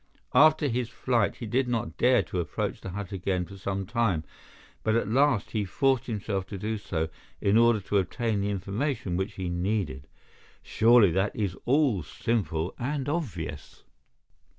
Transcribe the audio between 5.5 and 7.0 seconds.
he forced himself to do